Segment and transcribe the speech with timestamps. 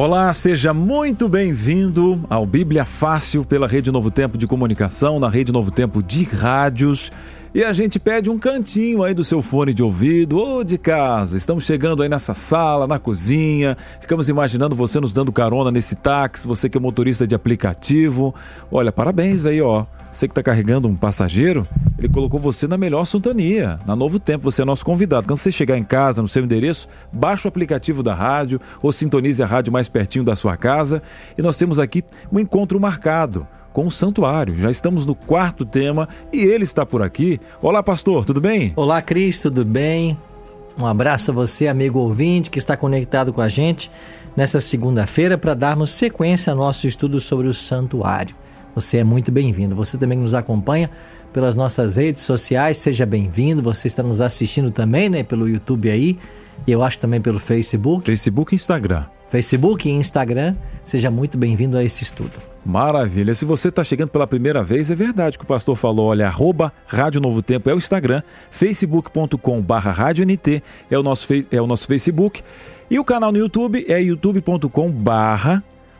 [0.00, 5.50] Olá, seja muito bem-vindo ao Bíblia Fácil pela Rede Novo Tempo de Comunicação, na Rede
[5.50, 7.10] Novo Tempo de Rádios.
[7.54, 11.38] E a gente pede um cantinho aí do seu fone de ouvido ou de casa.
[11.38, 13.74] Estamos chegando aí nessa sala, na cozinha.
[14.02, 18.34] Ficamos imaginando você nos dando carona nesse táxi, você que é motorista de aplicativo.
[18.70, 19.86] Olha, parabéns aí, ó.
[20.12, 21.66] Você que está carregando um passageiro,
[21.98, 23.78] ele colocou você na melhor sintonia.
[23.86, 25.26] Na Novo Tempo, você é nosso convidado.
[25.26, 29.42] Quando você chegar em casa, no seu endereço, baixe o aplicativo da rádio ou sintonize
[29.42, 31.02] a rádio mais pertinho da sua casa.
[31.36, 34.56] E nós temos aqui um encontro marcado com o santuário.
[34.56, 37.40] Já estamos no quarto tema e ele está por aqui.
[37.62, 38.72] Olá, pastor, tudo bem?
[38.76, 40.16] Olá, Cris, tudo bem?
[40.78, 43.90] Um abraço a você, amigo ouvinte, que está conectado com a gente
[44.36, 48.34] nessa segunda-feira para darmos sequência ao nosso estudo sobre o santuário.
[48.74, 49.74] Você é muito bem-vindo.
[49.74, 50.88] Você também nos acompanha
[51.32, 53.60] pelas nossas redes sociais, seja bem-vindo.
[53.62, 56.16] Você está nos assistindo também, né, pelo YouTube aí,
[56.64, 58.06] e eu acho também pelo Facebook.
[58.06, 59.17] Facebook e Instagram.
[59.30, 60.56] Facebook e Instagram.
[60.84, 62.32] Seja muito bem-vindo a esse estudo.
[62.64, 63.34] Maravilha.
[63.34, 66.08] Se você está chegando pela primeira vez, é verdade que o pastor falou.
[66.08, 69.94] Olha, arroba Rádio Novo Tempo é o Instagram, facebook.com barra
[70.90, 72.42] é o, nosso, é o nosso Facebook
[72.90, 74.90] e o canal no YouTube é youtube.com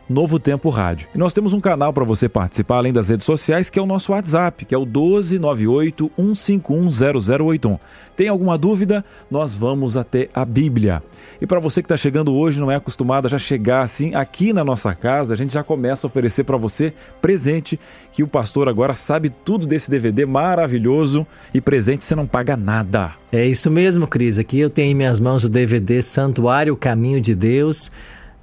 [0.09, 1.07] Novo Tempo Rádio.
[1.13, 3.85] E nós temos um canal para você participar, além das redes sociais, que é o
[3.85, 7.79] nosso WhatsApp, que é o 1298 151
[8.17, 9.05] Tem alguma dúvida?
[9.29, 11.03] Nós vamos até a Bíblia.
[11.39, 14.51] E para você que está chegando hoje, não é acostumado a já chegar assim, aqui
[14.51, 17.79] na nossa casa, a gente já começa a oferecer para você presente,
[18.11, 23.13] que o pastor agora sabe tudo desse DVD maravilhoso e presente você não paga nada.
[23.31, 24.39] É isso mesmo, Cris.
[24.39, 27.91] Aqui eu tenho em minhas mãos o DVD Santuário Caminho de Deus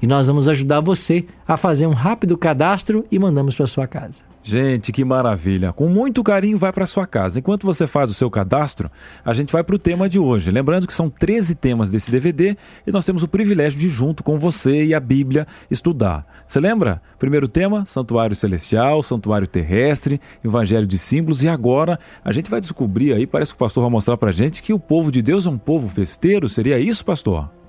[0.03, 4.25] e nós vamos ajudar você a fazer um rápido cadastro e mandamos para sua casa.
[4.43, 5.73] Gente, que maravilha!
[5.73, 7.39] Com muito carinho vai para sua casa.
[7.39, 8.91] Enquanto você faz o seu cadastro,
[9.25, 10.51] a gente vai para o tema de hoje.
[10.51, 14.37] Lembrando que são 13 temas desse DVD e nós temos o privilégio de junto com
[14.37, 16.27] você e a Bíblia estudar.
[16.45, 17.01] Você lembra?
[17.21, 23.13] Primeiro tema, Santuário Celestial, Santuário Terrestre, Evangelho de Símbolos e agora a gente vai descobrir
[23.13, 25.51] aí, parece que o pastor vai mostrar para gente que o povo de Deus é
[25.51, 26.49] um povo festeiro.
[26.49, 27.62] Seria isso, pastor?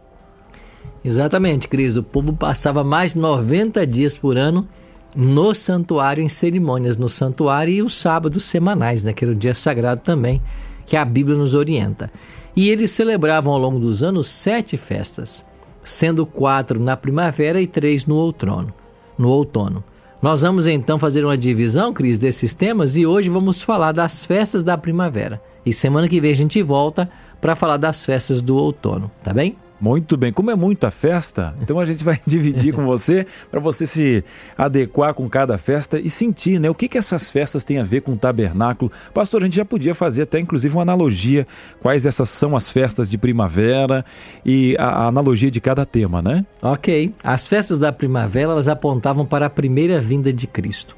[1.04, 1.98] Exatamente, Cris.
[1.98, 4.68] O povo passava mais de 90 dias por ano
[5.16, 9.54] no santuário, em cerimônias no santuário e os sábados semanais, né, que era o dia
[9.54, 10.42] sagrado também,
[10.86, 12.12] que a Bíblia nos orienta.
[12.56, 15.46] E eles celebravam ao longo dos anos sete festas,
[15.84, 18.74] sendo quatro na primavera e três no outono.
[19.18, 19.84] No outono.
[20.22, 24.64] Nós vamos então fazer uma divisão, Cris, desses temas e hoje vamos falar das festas
[24.64, 25.42] da primavera.
[25.66, 27.10] E semana que vem a gente volta
[27.42, 29.58] para falar das festas do outono, tá bem?
[29.84, 33.86] Muito bem, como é muita festa, então a gente vai dividir com você para você
[33.86, 34.24] se
[34.58, 38.00] adequar com cada festa e sentir, né, o que que essas festas têm a ver
[38.00, 38.90] com o tabernáculo.
[39.14, 41.46] Pastor, a gente já podia fazer até inclusive uma analogia,
[41.82, 44.06] quais essas são as festas de primavera
[44.46, 46.46] e a, a analogia de cada tema, né?
[46.62, 47.14] OK.
[47.22, 50.96] As festas da primavera, elas apontavam para a primeira vinda de Cristo.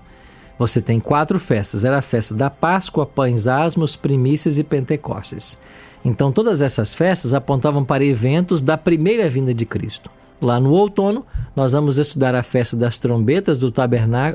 [0.60, 5.60] Você tem quatro festas, era a festa da Páscoa, pães asmos, primícias e Pentecostes.
[6.06, 10.12] Então, todas essas festas apontavam para eventos da primeira vinda de Cristo.
[10.40, 11.26] lá no outono,
[11.56, 13.74] nós vamos estudar a festa das trombetas do,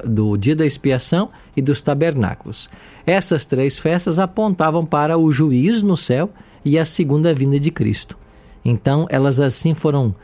[0.05, 2.69] do dia da expiação e dos tabernáculos.
[3.06, 6.31] Essas três festas apontavam para o juízo no céu
[6.64, 8.19] e a segunda vinda de Cristo.
[8.64, 10.14] Então, elas assim foram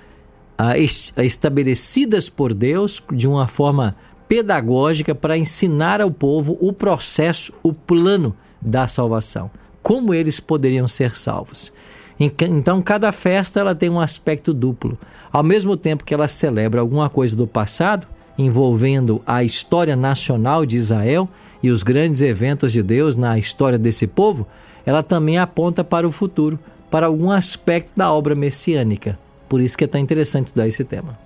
[0.58, 3.94] ah, estabelecidas por Deus de uma forma
[4.26, 9.50] pedagógica para ensinar ao povo o processo, o plano da salvação,
[9.86, 11.72] como eles poderiam ser salvos.
[12.18, 14.98] Então, cada festa ela tem um aspecto duplo.
[15.32, 18.04] Ao mesmo tempo que ela celebra alguma coisa do passado,
[18.36, 21.28] envolvendo a história nacional de Israel
[21.62, 24.44] e os grandes eventos de Deus na história desse povo,
[24.84, 26.58] ela também aponta para o futuro,
[26.90, 29.16] para algum aspecto da obra messiânica.
[29.48, 31.16] Por isso que é tão interessante dar esse tema.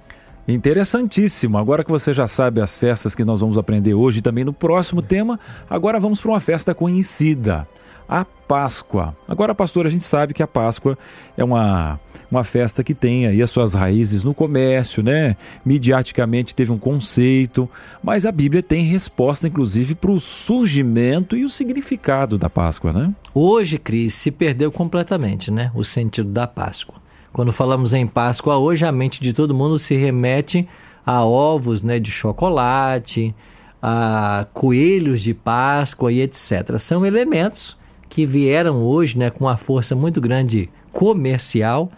[0.47, 1.57] Interessantíssimo.
[1.57, 4.53] Agora que você já sabe as festas que nós vamos aprender hoje e também no
[4.53, 5.41] próximo tema,
[5.71, 7.67] agora vamos para uma festa conhecida
[8.11, 9.17] a Páscoa.
[9.29, 10.99] Agora, pastor, a gente sabe que a Páscoa
[11.37, 15.37] é uma, uma festa que tem aí as suas raízes no comércio, né?
[15.65, 17.71] Midiaticamente teve um conceito,
[18.03, 23.15] mas a Bíblia tem resposta, inclusive, para o surgimento e o significado da Páscoa, né?
[23.33, 25.71] Hoje, Cris, se perdeu completamente, né?
[25.73, 26.97] O sentido da Páscoa.
[27.33, 30.69] Quando falamos em Páscoa hoje, a mente de todo mundo se remete
[31.07, 33.33] a ovos né, de chocolate,
[33.81, 36.77] a coelhos de Páscoa e etc.
[36.77, 37.79] São elementos
[38.11, 41.91] que vieram hoje né, com uma força muito grande comercial,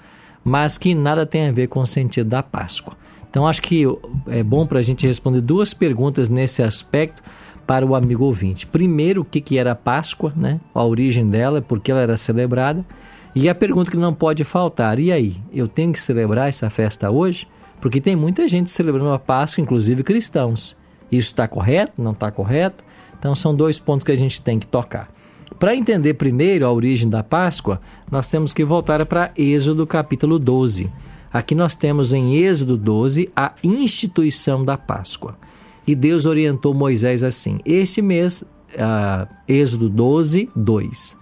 [0.45, 2.95] mas que nada tem a ver com o sentido da Páscoa.
[3.29, 3.85] Então, acho que
[4.29, 7.23] é bom para a gente responder duas perguntas nesse aspecto
[7.67, 8.67] para o amigo ouvinte.
[8.67, 10.61] Primeiro, o que, que era a Páscoa, né?
[10.75, 12.85] a origem dela, por que ela era celebrada.
[13.35, 17.11] E a pergunta que não pode faltar: e aí, eu tenho que celebrar essa festa
[17.11, 17.49] hoje?
[17.81, 20.77] Porque tem muita gente celebrando a Páscoa, inclusive cristãos.
[21.11, 22.03] Isso está correto?
[22.03, 22.85] Não está correto?
[23.19, 25.09] Então, são dois pontos que a gente tem que tocar.
[25.63, 27.81] Para entender primeiro a origem da Páscoa,
[28.11, 30.91] nós temos que voltar para Êxodo capítulo 12.
[31.33, 35.39] Aqui nós temos em Êxodo 12 a instituição da Páscoa.
[35.87, 41.17] E Deus orientou Moisés assim: Este mês, uh, Êxodo 12, 2.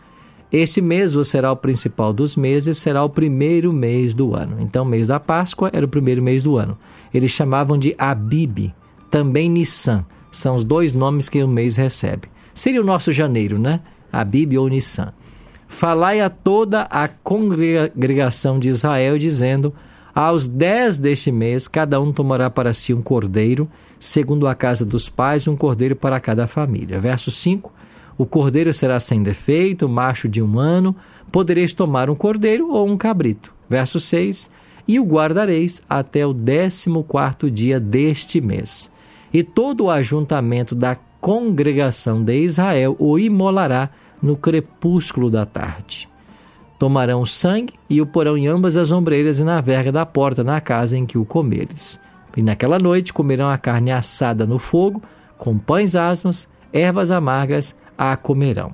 [0.50, 4.56] Este mês será o principal dos meses, será o primeiro mês do ano.
[4.60, 6.78] Então, o mês da Páscoa era o primeiro mês do ano.
[7.12, 8.72] Eles chamavam de Abib,
[9.10, 10.02] também Nissan.
[10.32, 12.26] São os dois nomes que o mês recebe.
[12.54, 13.80] Seria o nosso janeiro, né?
[14.12, 15.12] Abib ou Nissan.
[15.68, 19.72] Falai a toda a congregação de Israel, dizendo:
[20.12, 25.08] Aos dez deste mês, cada um tomará para si um cordeiro, segundo a casa dos
[25.08, 26.98] pais, um cordeiro para cada família.
[26.98, 27.72] Verso 5:
[28.18, 30.94] O cordeiro será sem defeito, macho de um ano,
[31.30, 33.52] podereis tomar um cordeiro ou um cabrito.
[33.68, 34.50] Verso 6:
[34.88, 38.90] E o guardareis até o décimo quarto dia deste mês.
[39.32, 43.90] E todo o ajuntamento da congregação de Israel o imolará
[44.22, 46.08] no crepúsculo da tarde.
[46.78, 50.42] Tomarão o sangue e o porão em ambas as ombreiras e na verga da porta
[50.42, 52.00] na casa em que o comeres.
[52.36, 55.02] E naquela noite comerão a carne assada no fogo,
[55.36, 58.72] com pães asmos, ervas amargas a comerão.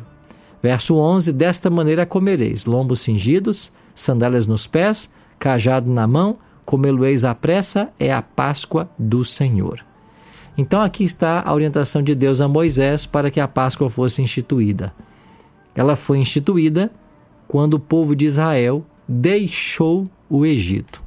[0.63, 7.35] Verso 11: Desta maneira comereis lombos cingidos, sandálias nos pés, cajado na mão, comê-lo-eis à
[7.35, 9.85] pressa, é a Páscoa do Senhor.
[10.57, 14.93] Então aqui está a orientação de Deus a Moisés para que a Páscoa fosse instituída.
[15.75, 16.91] Ela foi instituída
[17.47, 21.05] quando o povo de Israel deixou o Egito.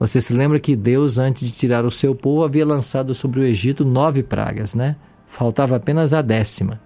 [0.00, 3.44] Você se lembra que Deus, antes de tirar o seu povo, havia lançado sobre o
[3.44, 4.96] Egito nove pragas, né?
[5.26, 6.80] Faltava apenas a décima.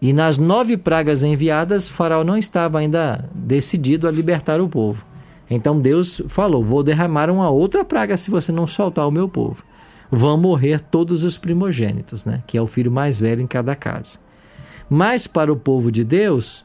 [0.00, 5.04] E nas nove pragas enviadas, Faraó não estava ainda decidido a libertar o povo.
[5.50, 9.62] Então Deus falou: Vou derramar uma outra praga se você não soltar o meu povo
[10.10, 12.42] vão morrer todos os primogênitos, né?
[12.46, 14.18] que é o filho mais velho em cada casa.
[14.88, 16.64] Mas para o povo de Deus,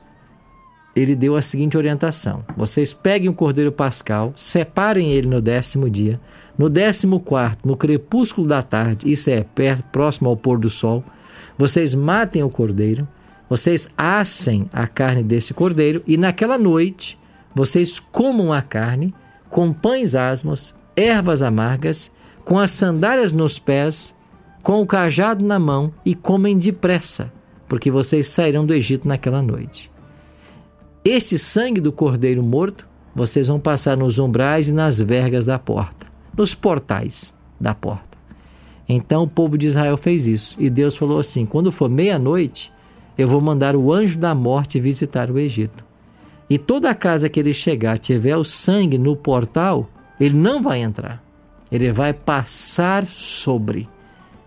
[0.96, 6.20] ele deu a seguinte orientação: vocês peguem o cordeiro pascal, separem ele no décimo dia,
[6.58, 11.04] no décimo quarto, no crepúsculo da tarde, isso é perto, próximo ao pôr do sol,
[11.58, 13.08] vocês matem o cordeiro,
[13.50, 17.20] vocês assem a carne desse cordeiro e naquela noite
[17.54, 19.14] vocês comam a carne
[19.50, 22.12] com pães asmos, ervas amargas
[22.44, 24.16] com as sandálias nos pés,
[24.62, 27.32] com o cajado na mão e comem depressa,
[27.68, 29.92] porque vocês sairão do Egito naquela noite.
[31.04, 36.08] Esse sangue do cordeiro morto vocês vão passar nos umbrais e nas vergas da porta,
[36.38, 38.18] nos portais da porta.
[38.88, 40.56] Então o povo de Israel fez isso.
[40.60, 42.72] E Deus falou assim: quando for meia-noite,
[43.18, 45.84] eu vou mandar o anjo da morte visitar o Egito.
[46.50, 51.24] E toda casa que ele chegar tiver o sangue no portal, ele não vai entrar
[51.72, 53.88] ele vai passar sobre.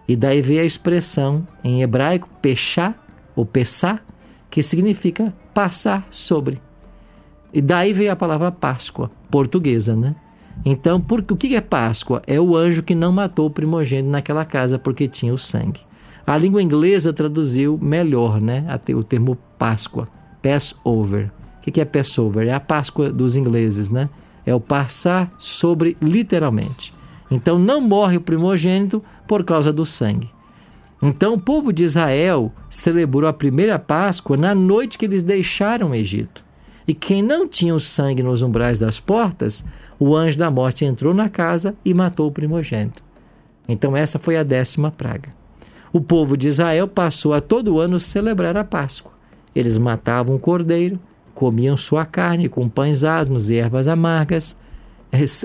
[0.07, 2.95] E daí vem a expressão em hebraico pechá
[3.35, 4.01] ou pessá,
[4.51, 6.61] que significa passar sobre.
[7.53, 10.15] E daí veio a palavra Páscoa, portuguesa, né?
[10.65, 12.23] Então, por, o que é Páscoa?
[12.27, 15.81] É o anjo que não matou o primogênito naquela casa porque tinha o sangue.
[16.27, 18.65] A língua inglesa traduziu melhor né,
[18.97, 20.09] o termo Páscoa,
[20.41, 21.31] Passover.
[21.59, 22.47] O que é Passover?
[22.47, 24.09] É a Páscoa dos ingleses, né?
[24.47, 26.94] É o passar sobre, literalmente.
[27.31, 30.31] Então, não morre o primogênito por causa do sangue.
[31.03, 35.95] Então, o povo de Israel celebrou a primeira Páscoa na noite que eles deixaram o
[35.95, 36.45] Egito.
[36.87, 39.65] E quem não tinha o sangue nos umbrais das portas,
[39.99, 43.03] o anjo da morte entrou na casa e matou o primogênito.
[43.69, 45.31] Então, essa foi a décima praga.
[45.93, 49.13] O povo de Israel passou a todo ano celebrar a Páscoa.
[49.55, 50.99] Eles matavam um cordeiro,
[51.35, 54.59] comiam sua carne com pães asmos e ervas amargas,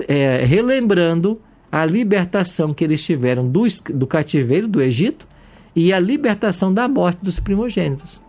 [0.08, 3.62] é, relembrando a libertação que eles tiveram do,
[3.94, 5.26] do cativeiro do Egito
[5.74, 8.20] e a libertação da morte dos primogênitos.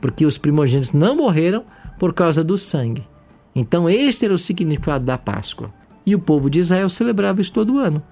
[0.00, 1.64] Porque os primogênitos não morreram
[1.98, 3.06] por causa do sangue.
[3.54, 5.72] Então, este era o significado da Páscoa.
[6.04, 8.02] E o povo de Israel celebrava isso todo ano.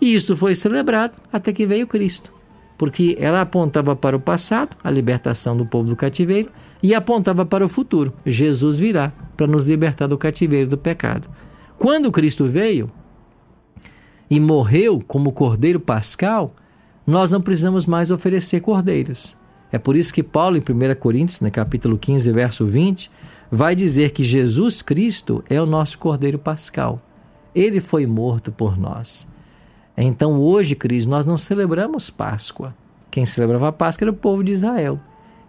[0.00, 2.32] E isso foi celebrado até que veio Cristo
[2.78, 6.48] porque ela apontava para o passado, a libertação do povo do cativeiro,
[6.80, 11.28] e apontava para o futuro, Jesus virá para nos libertar do cativeiro do pecado.
[11.76, 12.88] Quando Cristo veio
[14.30, 16.54] e morreu como cordeiro pascal,
[17.06, 19.36] nós não precisamos mais oferecer cordeiros.
[19.72, 23.10] É por isso que Paulo, em 1 Coríntios, no capítulo 15, verso 20,
[23.50, 27.00] vai dizer que Jesus Cristo é o nosso cordeiro pascal.
[27.54, 29.26] Ele foi morto por nós.
[29.96, 32.74] Então hoje, Cris, nós não celebramos Páscoa.
[33.10, 34.98] Quem celebrava a Páscoa era o povo de Israel.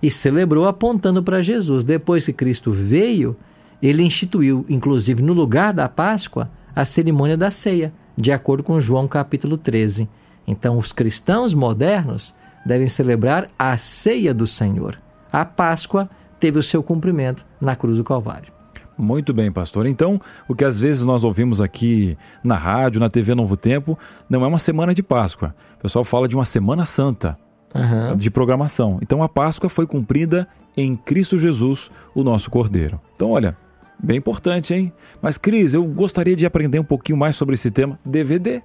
[0.01, 1.83] E celebrou apontando para Jesus.
[1.83, 3.35] Depois que Cristo veio,
[3.81, 9.07] ele instituiu, inclusive no lugar da Páscoa, a cerimônia da ceia, de acordo com João
[9.07, 10.09] capítulo 13.
[10.45, 12.35] Então, os cristãos modernos
[12.65, 14.99] devem celebrar a ceia do Senhor.
[15.31, 18.51] A Páscoa teve o seu cumprimento na cruz do Calvário.
[18.97, 19.85] Muito bem, pastor.
[19.85, 23.97] Então, o que às vezes nós ouvimos aqui na rádio, na TV Novo Tempo,
[24.29, 25.55] não é uma semana de Páscoa.
[25.77, 27.37] O pessoal fala de uma Semana Santa
[27.73, 28.17] uhum.
[28.17, 28.99] de programação.
[29.01, 30.45] Então, a Páscoa foi cumprida
[30.75, 32.99] em Cristo Jesus, o nosso Cordeiro.
[33.15, 33.55] Então, olha,
[34.01, 34.93] bem importante, hein?
[35.21, 38.61] Mas, Cris, eu gostaria de aprender um pouquinho mais sobre esse tema DVD.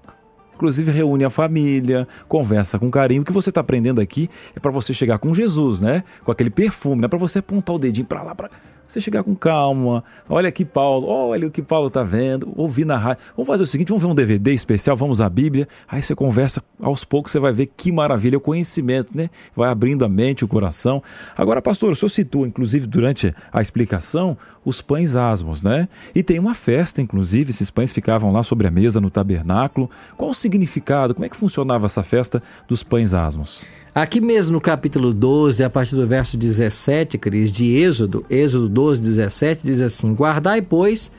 [0.54, 3.22] Inclusive reúne a família, conversa com carinho.
[3.22, 6.04] O que você está aprendendo aqui é para você chegar com Jesus, né?
[6.24, 8.48] Com aquele perfume, não é para você apontar o dedinho para lá, para
[8.86, 10.04] você chegar com calma.
[10.28, 11.06] Olha aqui, Paulo.
[11.06, 12.52] Olha o que Paulo está vendo.
[12.56, 13.22] Ouvir na rádio.
[13.36, 15.68] Vamos fazer o seguinte: vamos ver um DVD especial, vamos à Bíblia.
[15.88, 19.30] Aí você conversa, aos poucos você vai ver que maravilha, o conhecimento, né?
[19.54, 21.02] Vai abrindo a mente, o coração.
[21.36, 25.88] Agora, pastor, o senhor citou, inclusive, durante a explicação, os pães asmos, né?
[26.14, 29.90] E tem uma festa, inclusive, esses pães ficavam lá sobre a mesa no tabernáculo.
[30.16, 31.14] Qual o significado?
[31.14, 33.64] Como é que funcionava essa festa dos pães asmos?
[33.94, 39.00] Aqui mesmo no capítulo 12, a partir do verso 17, Cris, de Êxodo, Êxodo 12,
[39.00, 41.12] 17, diz assim: Guardai, pois,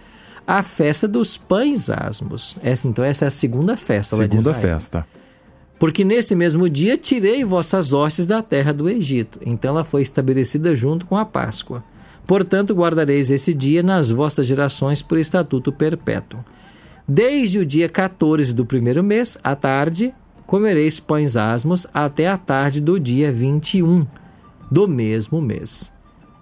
[0.46, 2.54] a festa dos pães asmos.
[2.62, 4.18] Essa, então, essa é a segunda festa.
[4.18, 5.08] Segunda festa.
[5.80, 9.40] Porque nesse mesmo dia tirei vossas hostes da terra do Egito.
[9.46, 11.82] Então ela foi estabelecida junto com a Páscoa.
[12.28, 16.44] Portanto, guardareis esse dia nas vossas gerações por estatuto perpétuo.
[17.08, 20.14] Desde o dia 14 do primeiro mês, à tarde,
[20.56, 24.08] comereis pães asmos até a tarde do dia 21
[24.72, 25.92] do mesmo mês.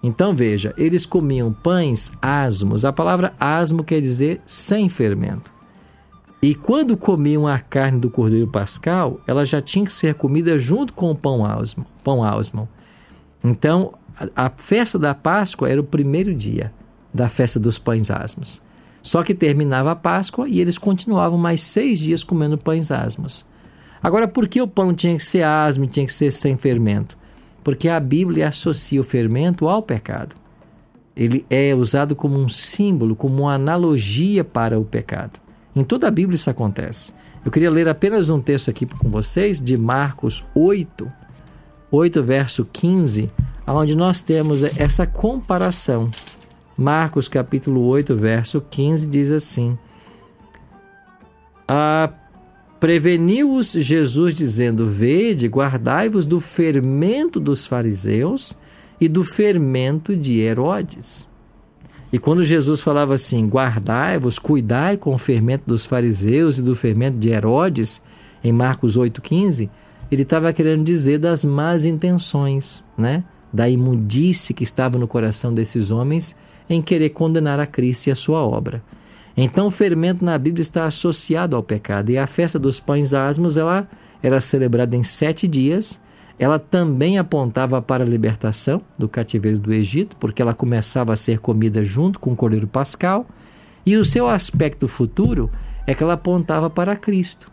[0.04, 2.86] Então veja, eles comiam pães asmos.
[2.86, 5.52] A palavra asmo quer dizer sem fermento.
[6.44, 10.94] E quando comiam a carne do cordeiro pascal, ela já tinha que ser comida junto
[10.94, 11.84] com o pão asmo.
[12.04, 12.70] Pão asmo.
[13.44, 13.96] Então,
[14.36, 16.72] a, festa da Páscoa era o primeiro dia
[17.12, 18.62] da festa dos pães asmos.
[19.02, 23.52] Só que terminava a Páscoa e eles continuavam mais seis dias comendo pães asmos.
[24.04, 27.18] Agora, por que o pão tinha que ser asmo, tinha que ser sem fermento?
[27.64, 30.36] Porque a Bíblia associa o fermento ao pecado.
[31.16, 35.40] Ele é usado como um símbolo, como uma analogia para o pecado.
[35.74, 37.14] Em toda a Bíblia isso acontece.
[37.46, 41.10] Eu queria ler apenas um texto aqui com vocês, de Marcos 8,
[41.90, 43.32] 8, verso 15,
[43.66, 46.10] onde nós temos essa comparação.
[46.76, 49.78] Marcos capítulo 8, verso 15 diz assim:
[51.68, 52.10] ah,
[52.84, 58.58] Preveniu-os Jesus, dizendo: Vede, guardai-vos do fermento dos fariseus
[59.00, 61.26] e do fermento de Herodes.
[62.12, 67.18] E quando Jesus falava assim: Guardai-vos, cuidai com o fermento dos fariseus e do fermento
[67.18, 68.02] de Herodes,
[68.44, 69.70] em Marcos 8,15,
[70.12, 73.24] ele estava querendo dizer das más intenções, né?
[73.54, 76.36] da imundície que estava no coração desses homens
[76.70, 78.84] em querer condenar a Cristo e a sua obra.
[79.36, 82.12] Então, o fermento na Bíblia está associado ao pecado.
[82.12, 83.88] E a festa dos pães asmos ela
[84.22, 86.00] era celebrada em sete dias.
[86.38, 91.40] Ela também apontava para a libertação do cativeiro do Egito, porque ela começava a ser
[91.40, 93.26] comida junto com o Cordeiro Pascal.
[93.86, 95.52] E o seu aspecto futuro
[95.86, 97.52] é que ela apontava para Cristo.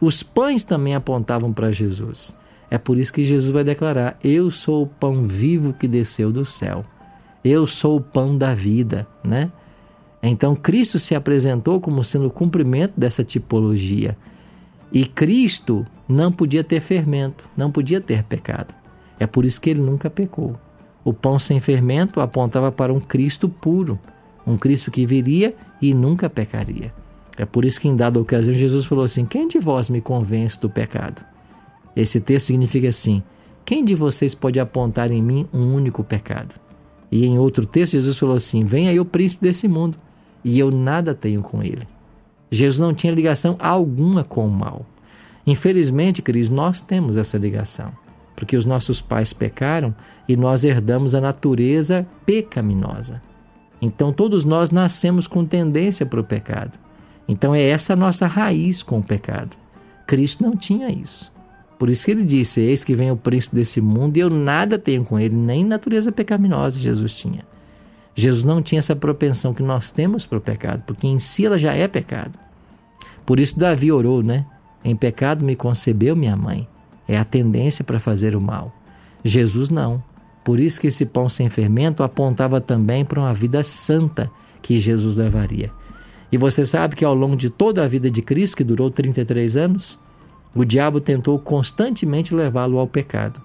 [0.00, 2.36] Os pães também apontavam para Jesus.
[2.70, 6.44] É por isso que Jesus vai declarar: Eu sou o pão vivo que desceu do
[6.44, 6.84] céu.
[7.44, 9.50] Eu sou o pão da vida, né?
[10.22, 14.16] Então Cristo se apresentou como sendo o cumprimento dessa tipologia.
[14.92, 18.74] E Cristo não podia ter fermento, não podia ter pecado.
[19.18, 20.54] É por isso que ele nunca pecou.
[21.04, 23.98] O pão sem fermento apontava para um Cristo puro,
[24.46, 26.92] um Cristo que viria e nunca pecaria.
[27.38, 30.60] É por isso que em dada ocasião Jesus falou assim: Quem de vós me convence
[30.60, 31.24] do pecado?
[31.96, 33.22] Esse texto significa assim:
[33.64, 36.54] Quem de vocês pode apontar em mim um único pecado?
[37.10, 39.96] E em outro texto, Jesus falou assim: Vem aí o príncipe desse mundo,
[40.44, 41.86] e eu nada tenho com ele.
[42.50, 44.84] Jesus não tinha ligação alguma com o mal.
[45.46, 47.92] Infelizmente, Cris, nós temos essa ligação,
[48.36, 49.94] porque os nossos pais pecaram
[50.28, 53.22] e nós herdamos a natureza pecaminosa.
[53.80, 56.78] Então, todos nós nascemos com tendência para o pecado.
[57.26, 59.56] Então, é essa a nossa raiz com o pecado.
[60.06, 61.32] Cristo não tinha isso.
[61.78, 64.78] Por isso que ele disse: Eis que vem o príncipe desse mundo e eu nada
[64.78, 67.42] tenho com ele, nem natureza pecaminosa Jesus tinha.
[68.14, 71.58] Jesus não tinha essa propensão que nós temos para o pecado, porque em si ela
[71.58, 72.38] já é pecado.
[73.24, 74.44] Por isso Davi orou, né?
[74.84, 76.66] Em pecado me concebeu minha mãe.
[77.06, 78.74] É a tendência para fazer o mal.
[79.24, 80.02] Jesus não.
[80.44, 84.30] Por isso que esse pão sem fermento apontava também para uma vida santa
[84.62, 85.70] que Jesus levaria.
[86.32, 89.56] E você sabe que ao longo de toda a vida de Cristo, que durou 33
[89.56, 89.98] anos,
[90.54, 93.40] o diabo tentou constantemente levá-lo ao pecado.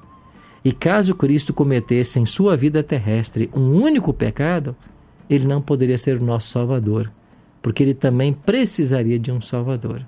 [0.65, 4.75] E caso Cristo cometesse em sua vida terrestre um único pecado,
[5.29, 7.11] ele não poderia ser o nosso Salvador,
[7.61, 10.03] porque ele também precisaria de um Salvador.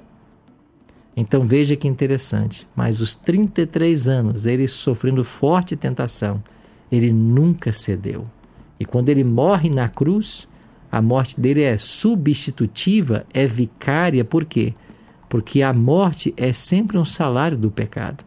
[1.15, 6.43] Então veja que interessante, mas os 33 anos, ele sofrendo forte tentação,
[6.91, 8.25] ele nunca cedeu.
[8.79, 10.47] E quando ele morre na cruz,
[10.91, 14.73] a morte dele é substitutiva, é vicária, por quê?
[15.29, 18.23] porque a morte é sempre um salário do pecado.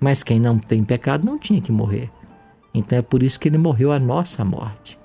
[0.00, 2.10] Mas quem não tem pecado não tinha que morrer.
[2.72, 4.98] Então é por isso que ele morreu a nossa morte.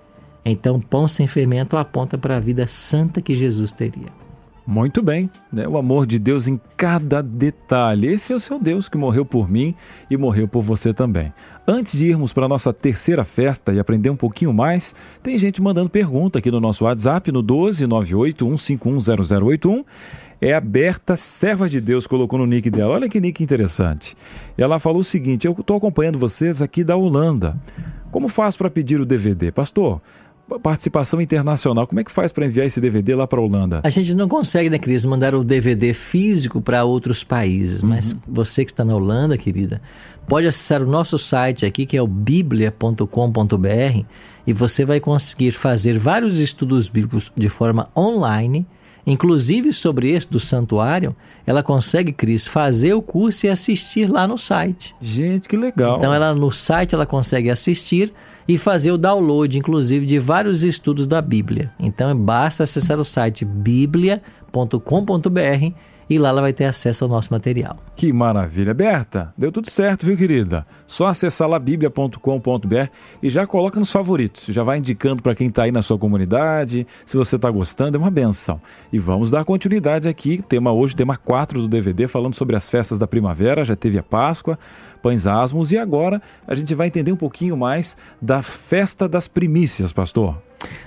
[0.46, 4.12] Então, pão sem fermento aponta para a vida santa que Jesus teria.
[4.66, 5.68] Muito bem, né?
[5.68, 8.08] o amor de Deus em cada detalhe.
[8.08, 9.76] Esse é o seu Deus que morreu por mim
[10.10, 11.34] e morreu por você também.
[11.68, 15.62] Antes de irmos para a nossa terceira festa e aprender um pouquinho mais, tem gente
[15.62, 18.46] mandando pergunta aqui no nosso WhatsApp no 12 98
[20.44, 22.94] 151 0081 é aberta, serva de Deus colocou no nick dela.
[22.94, 24.16] Olha que nick interessante.
[24.58, 27.58] Ela falou o seguinte: Eu estou acompanhando vocês aqui da Holanda.
[28.12, 29.52] Como faço para pedir o DVD?
[29.52, 30.02] Pastor,
[30.62, 31.88] participação internacional.
[31.88, 33.82] Como é que faz para enviar esse DVD lá para a Holanda?
[33.84, 37.90] A gente não consegue, né, Cris, mandar o DVD físico para outros países, uhum.
[37.90, 39.82] mas você que está na Holanda, querida,
[40.28, 44.06] pode acessar o nosso site aqui, que é o biblia.com.br,
[44.46, 48.68] e você vai conseguir fazer vários estudos bíblicos de forma online
[49.06, 54.38] Inclusive sobre esse do santuário, ela consegue, Cris, fazer o curso e assistir lá no
[54.38, 54.96] site.
[55.02, 55.98] Gente, que legal.
[55.98, 58.14] Então ela no site ela consegue assistir
[58.48, 61.72] e fazer o download, inclusive, de vários estudos da Bíblia.
[61.80, 64.22] Então basta acessar o site biblia.com.br
[66.14, 67.76] e lá ela vai ter acesso ao nosso material.
[67.96, 68.72] Que maravilha.
[68.72, 70.64] Berta, deu tudo certo, viu, querida?
[70.86, 72.88] Só acessar lá biblia.com.br
[73.22, 74.46] e já coloca nos favoritos.
[74.46, 78.00] Já vai indicando para quem está aí na sua comunidade, se você está gostando, é
[78.00, 78.62] uma benção.
[78.92, 83.00] E vamos dar continuidade aqui, tema hoje, tema 4 do DVD, falando sobre as festas
[83.00, 84.60] da primavera, já teve a Páscoa,
[85.02, 89.92] pães asmos e agora a gente vai entender um pouquinho mais da festa das primícias,
[89.92, 90.38] pastor.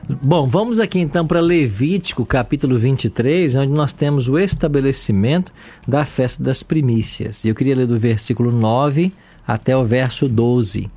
[0.08, 5.52] Bom, vamos aqui então para Levítico, capítulo 23, onde nós temos o estabelecimento
[5.86, 7.44] da festa das primícias.
[7.44, 9.12] Eu queria ler do versículo 9
[9.46, 10.90] até o verso 12.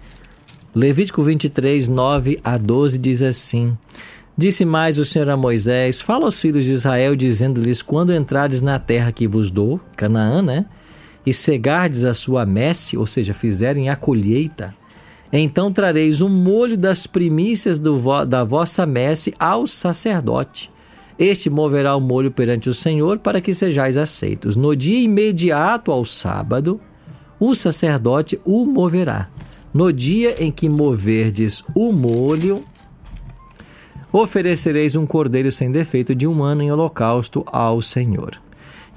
[0.76, 3.76] Levítico 23, 9 a 12 diz assim:
[4.38, 8.78] Disse mais o Senhor a Moisés: Fala aos filhos de Israel, dizendo-lhes: Quando entrares na
[8.78, 10.66] terra que vos dou, Canaã, né?
[11.26, 14.74] E cegardes a sua messe, ou seja, fizerem a colheita,
[15.32, 20.72] então trareis um molho das primícias vo da vossa messe ao sacerdote.
[21.20, 24.56] Este moverá o molho perante o Senhor para que sejais aceitos.
[24.56, 26.80] No dia imediato ao sábado,
[27.40, 29.30] o sacerdote o moverá.
[29.74, 32.64] No dia em que moverdes o molho,
[34.12, 38.42] oferecereis um cordeiro sem defeito de um ano em holocausto ao Senhor.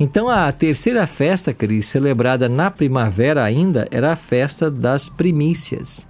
[0.00, 6.08] Então, a terceira festa, Cris, celebrada na primavera ainda, era a festa das primícias.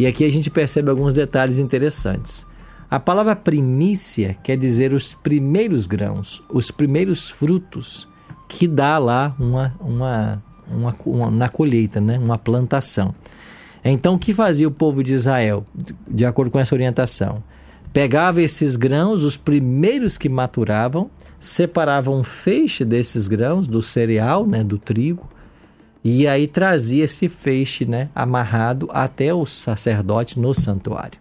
[0.00, 2.46] E aqui a gente percebe alguns detalhes interessantes.
[2.90, 8.08] A palavra primícia quer dizer os primeiros grãos, os primeiros frutos
[8.48, 12.18] que dá lá uma, uma, uma, uma na colheita, né?
[12.18, 13.14] uma plantação.
[13.84, 15.66] Então, o que fazia o povo de Israel,
[16.08, 17.44] de acordo com essa orientação?
[17.92, 24.64] Pegava esses grãos, os primeiros que maturavam, separava um feixe desses grãos, do cereal, né,
[24.64, 25.28] do trigo,
[26.02, 31.18] e aí trazia esse feixe né, amarrado até o sacerdote no santuário.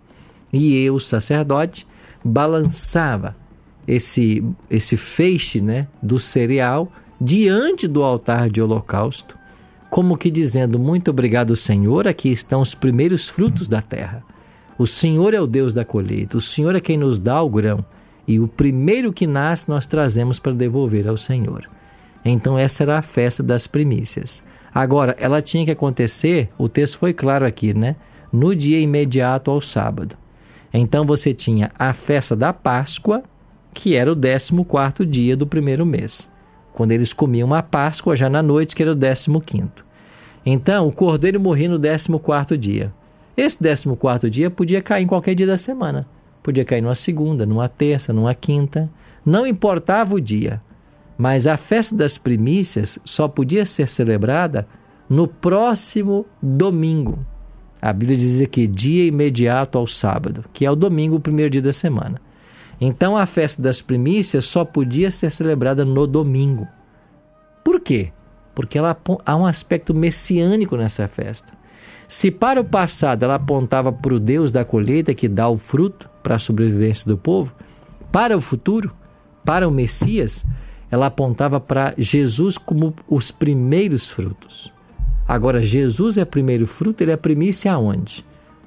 [0.52, 1.86] E eu, o sacerdote,
[2.24, 3.36] balançava
[3.88, 9.38] esse, esse feixe né, do cereal diante do altar de holocausto,
[9.90, 14.24] como que dizendo: Muito obrigado, Senhor, aqui estão os primeiros frutos da terra.
[14.78, 17.84] O Senhor é o Deus da colheita, o Senhor é quem nos dá o grão,
[18.26, 21.70] e o primeiro que nasce nós trazemos para devolver ao Senhor.
[22.24, 24.44] Então, essa era a festa das primícias.
[24.74, 27.96] Agora, ela tinha que acontecer, o texto foi claro aqui, né?
[28.32, 30.16] No dia imediato ao sábado.
[30.74, 33.24] Então, você tinha a festa da Páscoa,
[33.74, 36.32] que era o 14 dia do primeiro mês,
[36.74, 39.70] quando eles comiam a Páscoa já na noite, que era o 15.
[40.46, 42.94] Então, o cordeiro morria no 14 dia.
[43.36, 46.08] Esse 14 dia podia cair em qualquer dia da semana.
[46.44, 48.90] Podia cair numa segunda, numa terça, numa quinta.
[49.26, 50.62] Não importava o dia.
[51.20, 54.66] Mas a festa das primícias só podia ser celebrada
[55.10, 57.20] no próximo domingo.
[57.82, 61.62] A Bíblia diz aqui, dia imediato ao sábado, que é o domingo, o primeiro dia
[61.62, 62.22] da semana.
[62.80, 66.66] Então a festa das primícias só podia ser celebrada no domingo.
[67.66, 68.14] Por quê?
[68.56, 71.52] Porque ela, há um aspecto messiânico nessa festa.
[72.08, 76.10] Se para o passado ela apontava para o Deus da colheita que dá o fruto
[76.24, 77.52] para a sobrevivência do povo,
[78.10, 78.96] para o futuro,
[79.44, 80.46] para o Messias,
[80.92, 84.72] ela apontava para Jesus como os primeiros frutos.
[85.28, 88.26] Agora, Jesus é primeiro fruto, ele é primícia aonde?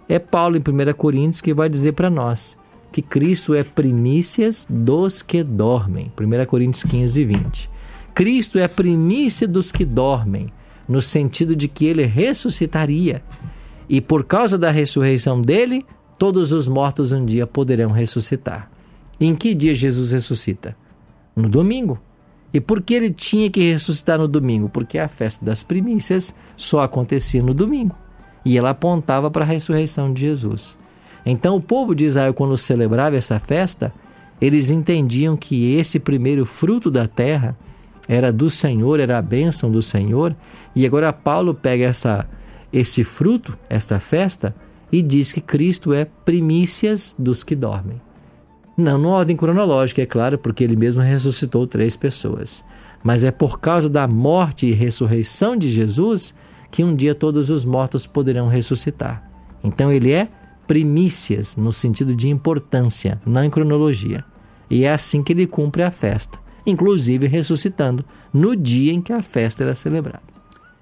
[0.08, 2.58] É Paulo em 1 Coríntios que vai dizer para nós
[2.92, 6.12] que Cristo é primícias dos que dormem.
[6.20, 7.70] 1 Coríntios 15, 20.
[8.14, 10.48] Cristo é primícia dos que dormem
[10.86, 13.22] no sentido de que ele ressuscitaria.
[13.88, 15.84] E por causa da ressurreição dele,
[16.18, 18.70] todos os mortos um dia poderão ressuscitar.
[19.18, 20.76] Em que dia Jesus ressuscita?
[21.34, 21.98] No domingo.
[22.52, 24.68] E por que ele tinha que ressuscitar no domingo?
[24.68, 27.96] Porque a festa das primícias só acontecia no domingo.
[28.44, 30.78] E ela apontava para a ressurreição de Jesus.
[31.24, 33.92] Então, o povo de Israel, quando celebrava essa festa,
[34.40, 37.56] eles entendiam que esse primeiro fruto da terra
[38.08, 40.34] era do Senhor, era a bênção do Senhor.
[40.74, 42.28] E agora Paulo pega essa,
[42.72, 44.54] esse fruto, esta festa,
[44.90, 48.00] e diz que Cristo é primícias dos que dormem.
[48.76, 52.64] Não numa ordem cronológica, é claro, porque ele mesmo ressuscitou três pessoas.
[53.02, 56.34] Mas é por causa da morte e ressurreição de Jesus
[56.70, 59.28] que um dia todos os mortos poderão ressuscitar.
[59.62, 60.28] Então ele é
[60.66, 64.24] primícias no sentido de importância, não em cronologia.
[64.70, 69.22] E é assim que ele cumpre a festa inclusive ressuscitando no dia em que a
[69.22, 70.31] festa era celebrada.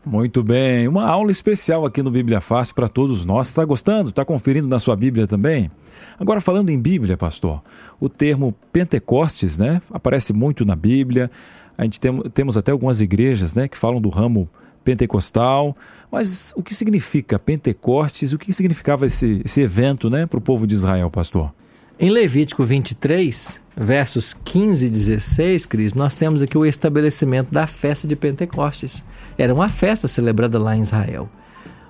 [0.04, 3.48] Muito bem, uma aula especial aqui no Bíblia Fácil para todos nós.
[3.48, 4.08] Está gostando?
[4.08, 5.70] Está conferindo na sua Bíblia também?
[6.18, 7.62] Agora, falando em Bíblia, pastor,
[8.00, 11.30] o termo Pentecostes né, aparece muito na Bíblia.
[11.76, 14.48] A gente tem, temos até algumas igrejas né, que falam do ramo
[14.82, 15.76] pentecostal.
[16.10, 18.32] Mas o que significa Pentecostes?
[18.32, 21.52] O que significava esse, esse evento né, para o povo de Israel, pastor?
[21.98, 28.06] Em Levítico 23, versos 15 e 16, Cris, nós temos aqui o estabelecimento da festa
[28.06, 29.02] de Pentecostes.
[29.38, 31.30] Era uma festa celebrada lá em Israel.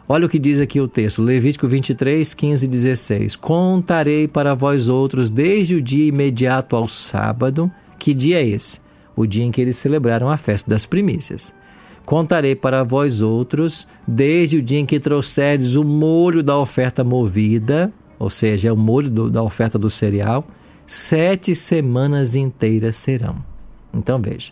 [0.09, 3.37] Olha o que diz aqui o texto, Levítico 23, 15 e 16.
[3.37, 7.71] Contarei para vós outros desde o dia imediato ao sábado.
[7.99, 8.81] Que dia é esse?
[9.17, 11.53] O dia em que eles celebraram a festa das primícias.
[12.07, 17.93] Contarei para vós outros desde o dia em que trouxerdes o molho da oferta movida
[18.21, 20.47] ou seja, o molho do, da oferta do cereal,
[20.93, 23.37] sete semanas inteiras serão.
[23.95, 24.51] Então veja,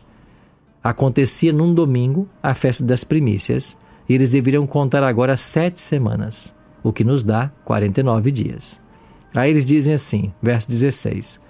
[0.84, 3.76] acontecia num domingo a festa das primícias,
[4.08, 8.80] e eles deveriam contar agora sete semanas, o que nos dá 49 dias.
[9.34, 11.40] Aí eles dizem assim, verso 16: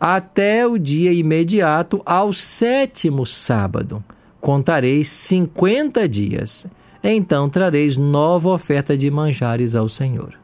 [0.00, 4.02] Até o dia imediato ao sétimo sábado,
[4.40, 6.66] contareis 50 dias,
[7.04, 10.38] então trareis nova oferta de manjares ao Senhor.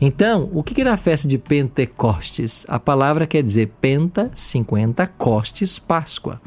[0.00, 2.66] Então, o que era a festa de Pentecostes?
[2.68, 6.40] A palavra quer dizer penta, 50, costes, Páscoa.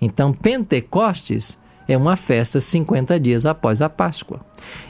[0.00, 4.40] Então, Pentecostes é uma festa 50 dias após a Páscoa.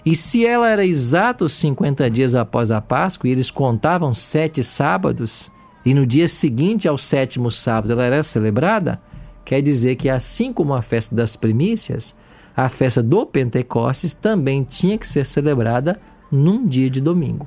[0.04, 5.52] E se ela era exatos 50 dias após a Páscoa, e eles contavam sete sábados,
[5.84, 9.00] e no dia seguinte ao sétimo sábado ela era celebrada,
[9.44, 12.16] quer dizer que assim como a festa das primícias,
[12.56, 16.00] a festa do Pentecostes também tinha que ser celebrada
[16.32, 17.46] num dia de domingo.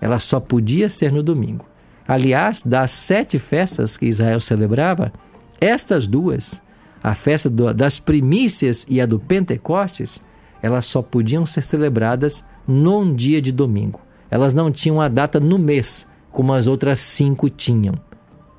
[0.00, 1.66] Ela só podia ser no domingo.
[2.06, 5.12] Aliás, das sete festas que Israel celebrava,
[5.60, 6.62] estas duas,
[7.02, 10.22] a festa do, das primícias e a do Pentecostes,
[10.62, 14.00] elas só podiam ser celebradas num dia de domingo.
[14.30, 17.94] Elas não tinham a data no mês, como as outras cinco tinham.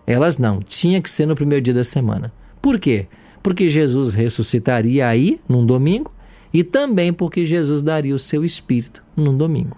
[0.06, 2.34] Elas não, tinha que ser no primeiro dia da semana.
[2.62, 3.08] Por quê?
[3.43, 6.13] Porque Jesus ressuscitaria aí, num domingo,
[6.54, 9.78] e também porque Jesus daria o seu espírito num domingo.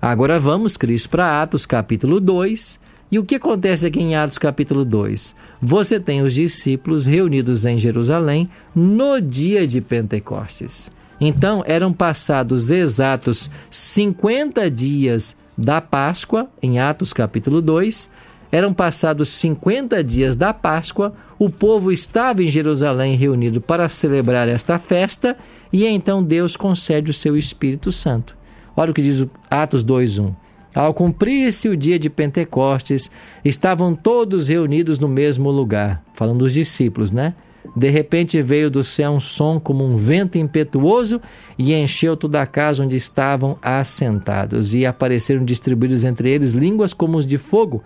[0.00, 2.80] Agora vamos, Cris, para Atos capítulo 2.
[3.10, 5.34] E o que acontece aqui em Atos capítulo 2?
[5.60, 10.92] Você tem os discípulos reunidos em Jerusalém no dia de Pentecostes.
[11.20, 18.08] Então, eram passados exatos 50 dias da Páscoa, em Atos capítulo 2.
[18.52, 24.78] Eram passados 50 dias da Páscoa, o povo estava em Jerusalém reunido para celebrar esta
[24.78, 25.36] festa,
[25.72, 28.37] e então Deus concede o seu Espírito Santo.
[28.78, 30.32] Olha o que diz Atos 2:1.
[30.72, 33.10] Ao cumprir-se o dia de Pentecostes,
[33.44, 37.34] estavam todos reunidos no mesmo lugar, falando dos discípulos, né?
[37.74, 41.20] De repente veio do céu um som como um vento impetuoso
[41.58, 44.72] e encheu toda a casa onde estavam assentados.
[44.72, 47.82] E apareceram distribuídos entre eles línguas como os de fogo,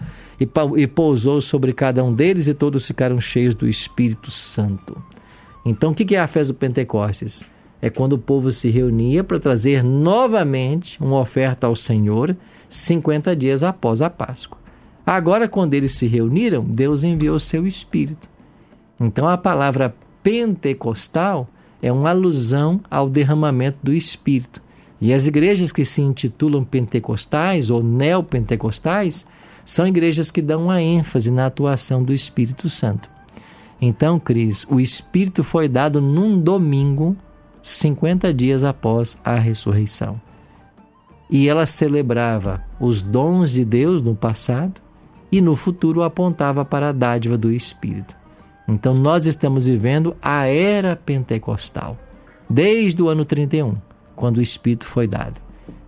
[0.76, 5.02] e pousou sobre cada um deles, e todos ficaram cheios do Espírito Santo.
[5.64, 7.50] Então, o que é a festa do Pentecostes?
[7.82, 12.36] É quando o povo se reunia para trazer novamente uma oferta ao Senhor,
[12.68, 14.56] 50 dias após a Páscoa.
[15.04, 18.30] Agora, quando eles se reuniram, Deus enviou o seu Espírito.
[19.00, 21.48] Então a palavra pentecostal
[21.82, 24.62] é uma alusão ao derramamento do Espírito.
[25.00, 29.26] E as igrejas que se intitulam pentecostais ou neopentecostais
[29.64, 33.10] são igrejas que dão uma ênfase na atuação do Espírito Santo.
[33.80, 37.16] Então, Cris, o Espírito foi dado num domingo,
[37.62, 40.20] 50 dias após a ressurreição.
[41.30, 44.80] E ela celebrava os dons de Deus no passado
[45.30, 48.14] e no futuro apontava para a dádiva do Espírito.
[48.68, 51.96] Então nós estamos vivendo a era pentecostal,
[52.48, 53.76] desde o ano 31,
[54.14, 55.40] quando o Espírito foi dado.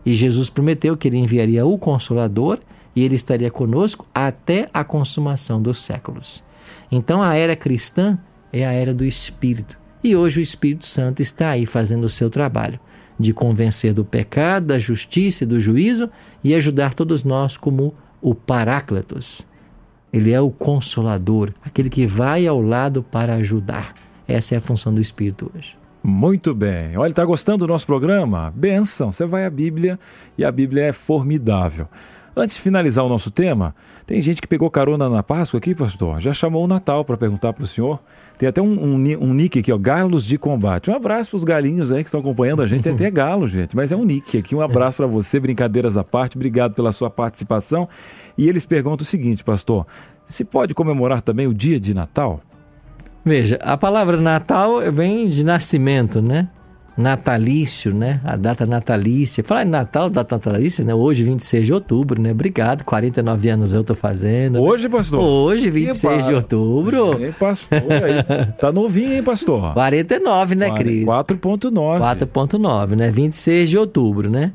[0.07, 2.59] E Jesus prometeu que ele enviaria o Consolador
[2.95, 6.43] e ele estaria conosco até a consumação dos séculos.
[6.91, 8.19] Então a era cristã
[8.53, 9.84] é a era do Espírito.
[10.05, 12.79] E hoje o Espírito Santo está aí fazendo o seu trabalho
[13.19, 16.11] de convencer do pecado, da justiça e do juízo
[16.43, 19.47] e ajudar todos nós como o Paráclitos,
[20.13, 23.95] ele é o consolador, aquele que vai ao lado para ajudar.
[24.29, 25.77] Essa é a função do Espírito hoje.
[26.03, 26.97] Muito bem.
[26.99, 28.53] Olha, está gostando do nosso programa?
[28.55, 29.11] Benção.
[29.11, 29.99] Você vai à Bíblia
[30.37, 31.89] e a Bíblia é formidável.
[32.37, 36.21] Antes de finalizar o nosso tema, tem gente que pegou carona na Páscoa aqui, pastor.
[36.21, 38.01] Já chamou o Natal para perguntar para o senhor.
[38.37, 40.91] Tem até um, um, um, nick aqui, ó, Galos de Combate.
[40.91, 42.83] Um abraço para os galinhos aí que estão acompanhando a gente.
[42.83, 44.57] Tem até galo, gente, mas é um nick aqui.
[44.57, 46.37] Um abraço para você, brincadeiras à parte.
[46.37, 47.89] Obrigado pela sua participação.
[48.37, 49.87] E eles perguntam o seguinte, pastor:
[50.27, 52.41] se pode comemorar também o dia de Natal?
[53.25, 56.49] Veja, a palavra Natal vem de nascimento, né?
[56.97, 58.21] Natalício, né?
[58.25, 59.43] A data natalícia.
[59.43, 60.95] Falar em Natal, data natalícia, né?
[60.95, 62.31] Hoje, 26 de outubro, né?
[62.31, 64.63] Obrigado, 49 anos eu tô fazendo.
[64.63, 65.21] Hoje, pastor?
[65.21, 67.21] Hoje, 26 de outubro.
[67.21, 67.83] Hein, pastor?
[67.91, 68.53] Aí.
[68.61, 69.75] Tá novinho, hein, pastor?
[69.75, 71.05] 49, né, Cris?
[71.05, 71.73] 4.9.
[72.01, 73.11] 4.9, né?
[73.11, 74.53] 26 de outubro, né?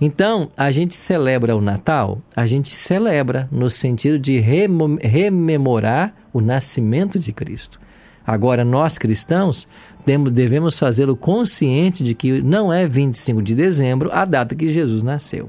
[0.00, 7.18] Então, a gente celebra o Natal, a gente celebra no sentido de rememorar o nascimento
[7.18, 7.80] de Cristo.
[8.24, 9.66] Agora, nós cristãos
[10.30, 15.48] devemos fazê-lo consciente de que não é 25 de dezembro a data que Jesus nasceu.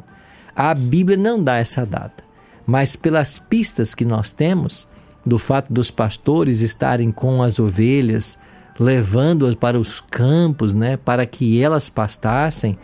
[0.56, 2.24] A Bíblia não dá essa data,
[2.66, 4.88] mas pelas pistas que nós temos,
[5.26, 8.38] do fato dos pastores estarem com as ovelhas,
[8.80, 12.78] levando-as para os campos, né, para que elas pastassem,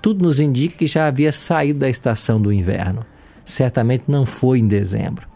[0.00, 3.06] tudo nos indica que já havia saído da estação do inverno.
[3.44, 5.28] Certamente não foi em dezembro.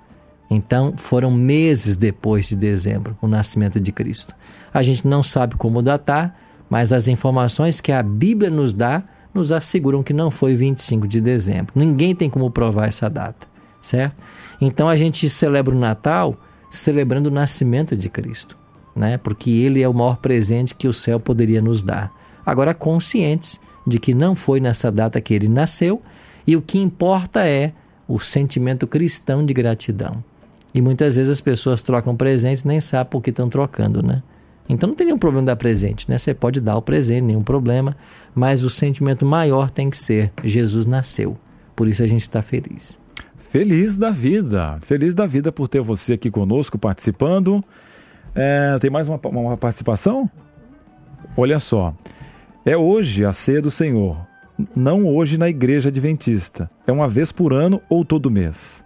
[0.50, 4.34] Então, foram meses depois de dezembro o nascimento de Cristo.
[4.72, 6.36] A gente não sabe como datar,
[6.68, 11.20] mas as informações que a Bíblia nos dá nos asseguram que não foi 25 de
[11.20, 11.72] dezembro.
[11.74, 13.46] Ninguém tem como provar essa data,
[13.80, 14.16] certo?
[14.60, 16.36] Então a gente celebra o Natal
[16.70, 18.56] celebrando o nascimento de Cristo,
[18.94, 19.18] né?
[19.18, 22.12] Porque ele é o maior presente que o céu poderia nos dar.
[22.44, 26.02] Agora conscientes de que não foi nessa data que ele nasceu
[26.46, 27.72] e o que importa é
[28.08, 30.24] o sentimento cristão de gratidão.
[30.74, 34.22] E muitas vezes as pessoas trocam presentes nem sabem por que estão trocando, né?
[34.68, 36.18] Então não tem nenhum problema dar presente, né?
[36.18, 37.96] Você pode dar o presente, nenhum problema,
[38.34, 41.34] mas o sentimento maior tem que ser: Jesus nasceu.
[41.74, 42.98] Por isso a gente está feliz.
[43.38, 47.64] Feliz da vida, feliz da vida por ter você aqui conosco participando.
[48.34, 50.28] É, tem mais uma, uma participação?
[51.36, 51.94] Olha só,
[52.64, 54.18] é hoje a ceia do Senhor,
[54.74, 56.70] não hoje na igreja adventista.
[56.86, 58.85] É uma vez por ano ou todo mês?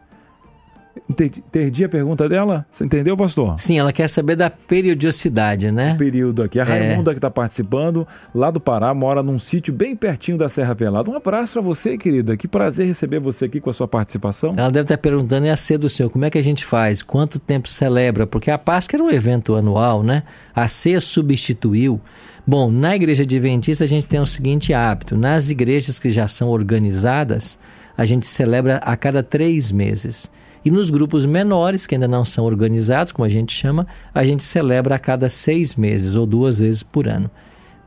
[1.08, 2.66] Entendi a pergunta dela?
[2.70, 3.58] Você entendeu, pastor?
[3.58, 5.94] Sim, ela quer saber da periodicidade, né?
[5.94, 6.58] O período aqui.
[6.58, 6.66] A é.
[6.66, 11.08] Raimunda que está participando, lá do Pará, mora num sítio bem pertinho da Serra Pelada.
[11.10, 12.36] Um abraço para você, querida.
[12.36, 14.54] Que prazer receber você aqui com a sua participação.
[14.56, 17.02] Ela deve estar perguntando, e a ceia do Senhor, como é que a gente faz?
[17.02, 18.26] Quanto tempo celebra?
[18.26, 20.24] Porque a Páscoa era um evento anual, né?
[20.54, 22.00] A ceia substituiu.
[22.46, 26.48] Bom, na igreja adventista a gente tem o seguinte hábito: nas igrejas que já são
[26.48, 27.58] organizadas,
[27.96, 30.30] a gente celebra a cada três meses.
[30.64, 34.42] E nos grupos menores, que ainda não são organizados, como a gente chama, a gente
[34.42, 37.30] celebra a cada seis meses ou duas vezes por ano.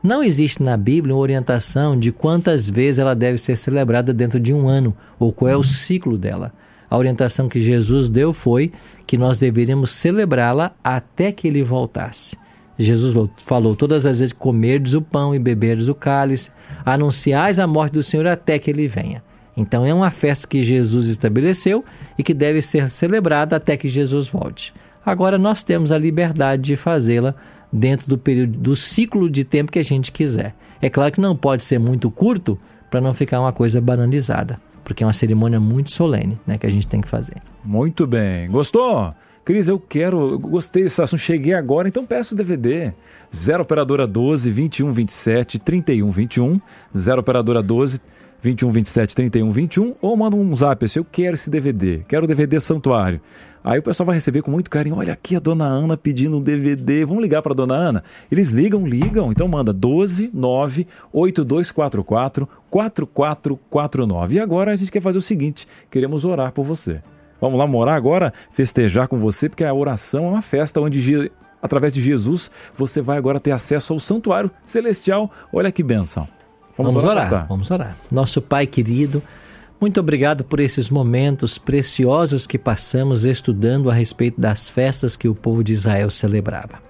[0.02, 4.52] Não existe na Bíblia uma orientação de quantas vezes ela deve ser celebrada dentro de
[4.52, 6.52] um ano ou qual é o ciclo dela.
[6.90, 8.70] A orientação que Jesus deu foi
[9.06, 12.36] que nós deveríamos celebrá-la até que ele voltasse.
[12.78, 16.50] Jesus falou: Todas as vezes comerdes o pão e beberdes o cálice,
[16.84, 19.22] anunciais a morte do Senhor até que ele venha.
[19.56, 21.84] Então é uma festa que Jesus estabeleceu
[22.18, 24.74] e que deve ser celebrada até que Jesus volte.
[25.04, 27.34] Agora nós temos a liberdade de fazê-la
[27.72, 30.54] dentro do período do ciclo de tempo que a gente quiser.
[30.80, 32.58] É claro que não pode ser muito curto
[32.90, 36.70] para não ficar uma coisa banalizada, porque é uma cerimônia muito solene, né, que a
[36.70, 37.36] gente tem que fazer.
[37.64, 38.48] Muito bem.
[38.48, 39.14] Gostou?
[39.44, 42.94] Cris, eu quero, gostei desse assunto, cheguei agora, então peço o DVD.
[43.34, 46.60] 0 operadora 12 21 27 31 21,
[46.96, 48.00] 0 operadora 12
[48.44, 52.26] 21 27 31 21 ou manda um zap assim, eu quero esse DVD, quero o
[52.28, 53.18] DVD Santuário.
[53.64, 56.42] Aí o pessoal vai receber com muito carinho, olha aqui a dona Ana pedindo um
[56.42, 58.04] DVD, vamos ligar para dona Ana?
[58.30, 64.34] Eles ligam, ligam, então manda 12 9 8244 4449.
[64.34, 67.00] E agora a gente quer fazer o seguinte, queremos orar por você.
[67.40, 71.30] Vamos lá morar agora, festejar com você, porque a oração é uma festa onde
[71.62, 75.30] através de Jesus você vai agora ter acesso ao santuário celestial.
[75.50, 76.28] Olha que benção.
[76.76, 77.96] Vamos, vamos orar, orar vamos orar.
[78.10, 79.22] Nosso Pai querido,
[79.80, 85.34] muito obrigado por esses momentos preciosos que passamos estudando a respeito das festas que o
[85.34, 86.82] povo de Israel celebrava.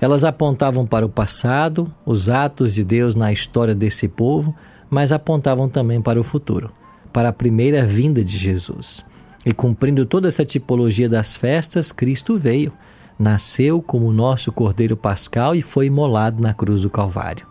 [0.00, 4.54] Elas apontavam para o passado, os atos de Deus na história desse povo,
[4.88, 6.70] mas apontavam também para o futuro,
[7.12, 9.04] para a primeira vinda de Jesus.
[9.44, 12.72] E cumprindo toda essa tipologia das festas, Cristo veio,
[13.18, 17.46] nasceu como nosso Cordeiro Pascal e foi imolado na cruz do Calvário.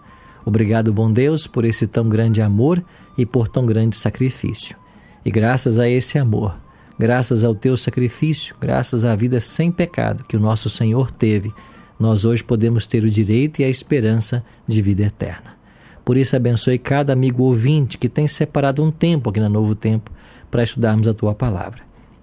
[0.48, 2.82] Obrigado, bom Deus, por esse tão grande amor
[3.18, 4.78] e por tão grande sacrifício.
[5.26, 6.58] E graças a esse amor,
[6.98, 11.54] graças ao teu sacrifício, graças à vida sem pecado que o nosso Senhor teve,
[12.00, 15.58] nós hoje podemos ter o direito e a esperança de vida eterna.
[16.06, 20.10] Por isso, abençoe cada amigo ouvinte que tem separado um tempo aqui na Novo Tempo
[20.50, 21.82] para estudarmos a tua palavra.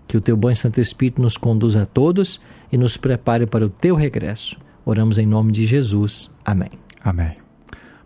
[0.09, 2.41] Que o teu bom e Santo Espírito nos conduza a todos
[2.73, 4.57] e nos prepare para o teu regresso.
[4.83, 6.31] Oramos em nome de Jesus.
[6.43, 6.71] Amém.
[7.05, 7.44] Amém.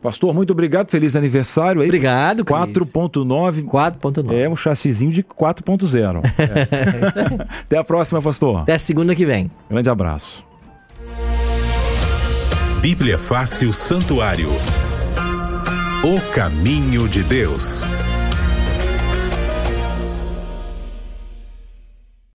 [0.01, 0.91] Pastor, muito obrigado.
[0.91, 1.89] Feliz aniversário aí.
[1.89, 3.65] Obrigado, 4.9.
[3.65, 4.33] 4.9.
[4.33, 6.23] É um chassizinho de 4.0.
[6.39, 7.61] É.
[7.63, 8.61] Até a próxima, pastor.
[8.61, 9.51] Até a segunda que vem.
[9.71, 10.45] Grande abraço.
[12.81, 14.49] Bíblia Fácil Santuário.
[16.03, 17.85] O caminho de Deus.